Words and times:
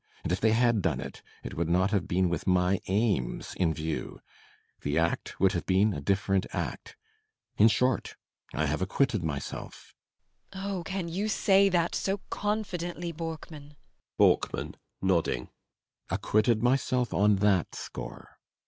And 0.23 0.31
if 0.31 0.41
they 0.41 0.53
had 0.53 0.81
done 0.81 0.99
it, 0.99 1.21
it 1.43 1.53
would 1.55 1.69
not 1.69 1.91
have 1.91 2.07
been 2.07 2.27
with 2.27 2.47
my 2.47 2.81
aims 2.87 3.53
in 3.53 3.71
view. 3.71 4.19
The 4.81 4.97
act 4.97 5.39
would 5.39 5.51
have 5.51 5.67
been 5.67 5.93
a 5.93 6.01
different 6.01 6.47
act. 6.53 6.97
In 7.57 7.67
short, 7.67 8.15
I 8.51 8.65
have 8.65 8.81
acquitted 8.81 9.23
myself. 9.23 9.93
ELLA 10.53 10.57
RENTHEIM. 10.57 10.57
[Softly 10.57 10.57
and 10.57 10.71
appealingly.] 10.71 10.79
Oh, 10.79 10.83
can 10.89 11.15
you 11.23 11.27
say 11.27 11.69
that 11.69 11.93
so 11.93 12.17
confidently, 12.31 13.11
Borkman? 13.13 13.75
BORKMAN. 14.17 14.75
[Nodding.] 15.03 15.49
Acquitted 16.09 16.63
myself 16.63 17.13
on 17.13 17.35
that 17.35 17.75
score. 17.75 18.39